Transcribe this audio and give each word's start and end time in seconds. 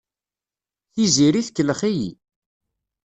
Tiziri 0.93 1.41
tkellex-iyi. 1.47 2.11